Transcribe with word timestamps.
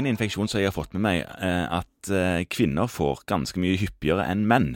en 0.00 0.08
infeksjon 0.10 0.48
som 0.50 0.60
jeg 0.60 0.70
har 0.70 0.76
fått 0.76 0.92
med 0.96 1.04
meg, 1.04 1.20
eh, 1.40 1.66
at 1.80 2.10
eh, 2.10 2.44
kvinner 2.50 2.88
får 2.90 3.22
ganske 3.30 3.60
mye 3.62 3.78
hyppigere 3.80 4.26
enn 4.28 4.46
menn, 4.48 4.72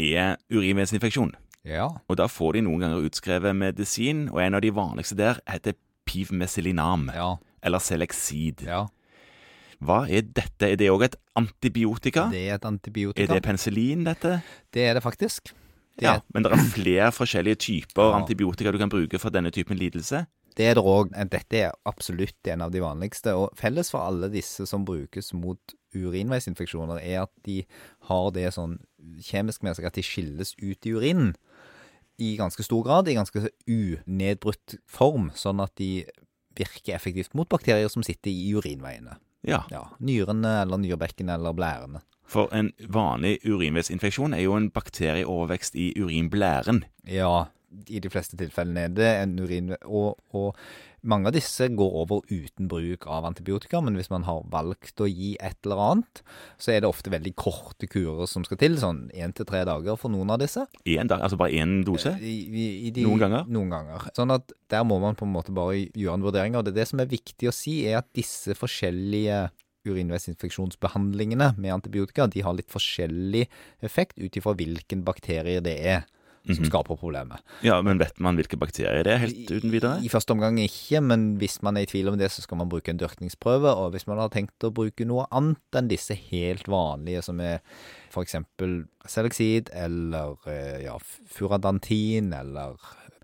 er 0.00 0.36
urinveisinfeksjon. 0.50 1.34
Ja. 1.68 1.90
Og 2.08 2.16
da 2.16 2.26
får 2.30 2.56
de 2.56 2.62
noen 2.64 2.80
ganger 2.80 3.04
utskrevet 3.08 3.56
medisin, 3.56 4.28
og 4.32 4.40
en 4.40 4.56
av 4.56 4.62
de 4.64 4.70
vanligste 4.72 5.16
der 5.18 5.40
heter 5.48 5.76
pivmeselinam, 6.08 7.10
Ja. 7.14 7.36
eller 7.62 7.78
seleksid. 7.78 8.64
ja. 8.66 8.86
Hva 9.80 10.02
er 10.12 10.20
dette? 10.20 10.68
Er 10.68 10.76
det 10.76 10.90
òg 10.92 11.04
et 11.06 11.14
antibiotika? 11.40 12.26
Det 12.30 12.48
er 12.50 12.54
et 12.58 12.64
antibiotika. 12.68 13.22
Er 13.22 13.38
det 13.40 13.42
penicillin, 13.46 14.04
dette? 14.04 14.42
Det 14.72 14.82
er 14.90 14.94
det 14.94 15.02
faktisk. 15.02 15.54
Det, 15.96 16.02
Ja, 16.04 16.18
men 16.34 16.42
det 16.42 16.52
er 16.52 16.56
flere 16.76 17.08
forskjellige 17.12 17.56
typer 17.56 18.10
Ja. 18.12 18.18
antibiotika 18.20 18.72
du 18.72 18.78
kan 18.78 18.90
bruke 18.90 19.18
for 19.18 19.30
denne 19.30 19.50
typen 19.50 19.78
lidelse. 19.78 20.26
Det 20.56 20.66
er 20.70 20.74
det 20.78 20.82
òg. 20.84 21.10
Dette 21.30 21.56
er 21.56 21.72
absolutt 21.86 22.48
en 22.50 22.62
av 22.62 22.70
de 22.74 22.80
vanligste. 22.82 23.34
Og 23.36 23.52
felles 23.58 23.90
for 23.90 24.00
alle 24.02 24.28
disse 24.32 24.66
som 24.66 24.84
brukes 24.84 25.32
mot 25.34 25.74
urinveisinfeksjoner, 25.94 27.00
er 27.02 27.22
at 27.24 27.32
de 27.46 27.62
har 28.10 28.30
det 28.34 28.48
sånn 28.54 28.78
kjemisk 29.24 29.62
med 29.66 29.76
seg 29.78 29.86
at 29.90 29.96
de 29.98 30.04
skilles 30.06 30.54
ut 30.60 30.86
i 30.86 30.92
urinen. 30.94 31.32
I 32.20 32.34
ganske 32.36 32.62
stor 32.66 32.82
grad, 32.84 33.08
i 33.08 33.14
ganske 33.16 33.46
unedbrutt 33.70 34.76
form, 34.90 35.30
sånn 35.34 35.62
at 35.64 35.72
de 35.80 36.04
virker 36.58 36.94
effektivt 36.98 37.32
mot 37.38 37.48
bakterier 37.48 37.88
som 37.92 38.04
sitter 38.04 38.30
i 38.32 38.50
urinveiene. 38.58 39.16
Ja, 39.46 39.62
Ja, 39.72 39.86
Nyrene 40.04 40.58
eller 40.62 40.76
nyrebekkene 40.82 41.32
eller 41.38 41.54
blærene. 41.56 42.02
for 42.30 42.48
en 42.52 42.72
vanlig 42.86 43.40
urinveisinfeksjon 43.44 44.34
er 44.36 44.42
jo 44.44 44.52
en 44.54 44.68
bakterieovervekst 44.70 45.74
i 45.74 45.88
urinblæren. 45.98 46.84
Ja, 47.08 47.46
i 47.88 48.00
de 48.02 48.10
fleste 48.12 48.38
tilfellene 48.40 48.88
er 48.88 48.94
det 48.94 49.10
en 49.22 49.36
urin... 49.40 49.74
Og, 49.86 50.18
og 50.36 50.56
mange 51.00 51.30
av 51.30 51.32
disse 51.32 51.64
går 51.72 51.94
over 52.02 52.26
uten 52.28 52.66
bruk 52.68 53.06
av 53.08 53.24
antibiotika, 53.24 53.80
men 53.80 53.94
hvis 53.96 54.10
man 54.12 54.26
har 54.26 54.42
valgt 54.52 55.00
å 55.00 55.06
gi 55.08 55.30
et 55.40 55.56
eller 55.64 55.80
annet, 55.80 56.20
så 56.60 56.74
er 56.74 56.82
det 56.82 56.90
ofte 56.90 57.12
veldig 57.12 57.32
korte 57.40 57.88
kurer 57.88 58.28
som 58.28 58.44
skal 58.44 58.60
til, 58.60 58.76
sånn 58.80 59.06
én 59.16 59.32
til 59.36 59.48
tre 59.48 59.62
dager 59.68 59.96
for 60.00 60.12
noen 60.12 60.34
av 60.34 60.42
disse. 60.42 60.66
En 60.84 61.08
dag, 61.08 61.24
altså 61.24 61.40
bare 61.40 61.56
én 61.56 61.78
dose? 61.88 62.12
I, 62.20 62.34
i, 62.44 62.66
i 62.90 62.92
de, 62.92 63.06
Noen 63.08 63.24
ganger? 63.24 63.48
Noen 63.48 63.72
ganger. 63.72 64.10
Sånn 64.16 64.34
at 64.36 64.52
der 64.70 64.84
må 64.84 65.00
man 65.00 65.16
på 65.16 65.24
en 65.24 65.34
måte 65.38 65.56
bare 65.56 65.78
gjøre 65.80 66.18
en 66.18 66.28
vurdering, 66.28 66.60
og 66.60 66.68
det, 66.68 66.76
det 66.76 66.88
som 66.90 67.00
er 67.00 67.08
viktig 67.10 67.48
å 67.48 67.56
si, 67.56 67.80
er 67.88 68.02
at 68.02 68.10
disse 68.16 68.56
forskjellige 68.58 69.46
urinveisinfeksjonsbehandlingene 69.88 71.54
med 71.56 71.72
antibiotika, 71.78 72.28
de 72.28 72.44
har 72.44 72.56
litt 72.56 72.68
forskjellig 72.68 73.46
effekt 73.86 74.20
ut 74.20 74.36
ifra 74.36 74.52
hvilken 74.52 75.06
bakterie 75.06 75.62
det 75.64 75.78
er 75.80 76.04
som 76.48 76.64
skaper 76.66 76.96
problemet. 76.98 77.42
Ja, 77.64 77.76
men 77.84 78.00
vet 78.00 78.18
man 78.22 78.38
hvilke 78.38 78.58
bakterier 78.60 79.04
det 79.06 79.12
er, 79.12 79.22
helt 79.24 79.50
uten 79.50 79.72
videre? 79.72 79.98
I, 80.00 80.08
I 80.08 80.12
første 80.12 80.34
omgang 80.34 80.58
ikke, 80.62 81.02
men 81.04 81.34
hvis 81.40 81.58
man 81.66 81.76
er 81.76 81.84
i 81.84 81.90
tvil 81.90 82.10
om 82.12 82.18
det, 82.20 82.30
så 82.32 82.44
skal 82.44 82.60
man 82.62 82.70
bruke 82.72 82.92
en 82.92 83.00
dyrkningsprøve. 83.00 83.74
Og 83.76 83.92
hvis 83.94 84.08
man 84.10 84.20
har 84.22 84.32
tenkt 84.32 84.66
å 84.66 84.72
bruke 84.74 85.06
noe 85.08 85.26
annet 85.36 85.80
enn 85.80 85.90
disse 85.90 86.16
helt 86.30 86.70
vanlige, 86.70 87.24
som 87.26 87.42
er 87.44 87.60
f.eks. 88.10 88.38
seleksid 89.10 89.70
eller 89.76 90.40
eh, 90.50 90.80
ja, 90.86 90.96
Furadantin 91.30 92.32
eller 92.36 92.80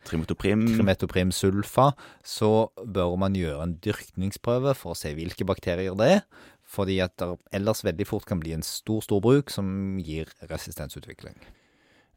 Trimetoprim? 0.07 0.67
Trimetoprim 0.71 1.33
sulfa, 1.35 1.91
så 2.23 2.69
bør 2.85 3.17
man 3.19 3.35
gjøre 3.39 3.65
en 3.65 3.79
dyrkningsprøve 3.83 4.77
for 4.79 4.95
å 4.95 4.99
se 4.99 5.17
hvilke 5.17 5.49
bakterier 5.49 5.97
det 5.99 6.13
er. 6.19 6.27
Fordi 6.67 6.99
at 7.03 7.15
det 7.21 7.37
ellers 7.55 7.85
veldig 7.87 8.07
fort 8.09 8.27
kan 8.27 8.41
bli 8.43 8.55
en 8.57 8.65
stor, 8.67 9.01
stor 9.05 9.23
bruk 9.23 9.53
som 9.55 9.99
gir 10.03 10.31
resistensutvikling. 10.51 11.39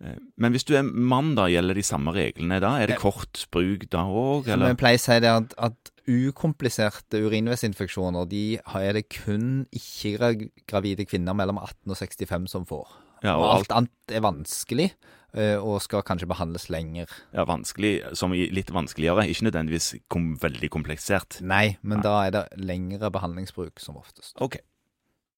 Eh, 0.03 0.16
Men 0.38 0.53
hvis 0.55 0.64
du 0.64 0.75
er 0.80 0.83
mann, 0.83 1.33
da, 1.36 1.47
gjelder 1.52 1.75
de 1.75 1.83
samme 1.83 2.14
reglene 2.16 2.59
da? 2.64 2.78
Er 2.80 2.88
det 2.88 3.00
kort 3.02 3.45
bruk 3.52 3.89
da 3.92 4.06
òg, 4.08 4.45
Som 4.45 4.53
eller? 4.53 4.67
jeg 4.73 4.78
pleier 4.78 5.00
å 5.02 5.03
si, 5.03 5.19
det 5.19 5.30
at, 5.33 5.53
at 5.58 5.91
ukompliserte 6.09 7.19
urinveisinfeksjoner, 7.22 8.28
de 8.30 8.59
har- 8.66 8.81
er 8.81 8.94
det 8.94 9.09
kun 9.09 9.66
ikke-gravide 9.75 11.06
kvinner 11.08 11.36
mellom 11.38 11.58
18 11.61 11.91
og 11.91 11.97
65 11.97 12.47
som 12.50 12.66
får. 12.66 12.88
Ja, 13.23 13.35
og 13.35 13.44
alt, 13.50 13.72
alt 13.72 13.75
annet 13.78 14.16
er 14.16 14.22
vanskelig, 14.23 14.91
eh, 15.35 15.57
og 15.59 15.81
skal 15.84 16.02
kanskje 16.07 16.29
behandles 16.31 16.69
lenger. 16.72 17.07
Ja, 17.35 17.44
vanskelig, 17.46 18.16
som 18.16 18.31
litt 18.31 18.72
vanskeligere. 18.72 19.28
Ikke 19.28 19.50
nødvendigvis 19.52 20.00
kom, 20.09 20.38
veldig 20.40 20.69
komplisert. 20.72 21.41
Nei, 21.41 21.78
men 21.84 22.02
da 22.02 22.22
er 22.28 22.31
det 22.31 22.46
lengre 22.57 23.12
behandlingsbruk 23.12 23.78
som 23.84 23.96
oftest. 24.00 24.34
Ok. 24.40 24.57